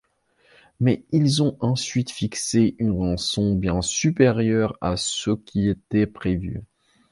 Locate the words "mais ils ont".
0.79-1.55